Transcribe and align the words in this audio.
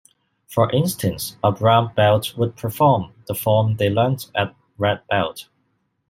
For 0.47 0.71
instance, 0.71 1.37
a 1.43 1.51
brown 1.51 1.93
belt 1.93 2.35
would 2.35 2.55
perform 2.55 3.13
the 3.27 3.35
form 3.35 3.75
they 3.75 3.91
learned 3.91 4.25
at 4.35 4.55
red 4.79 5.01
belt. 5.07 5.47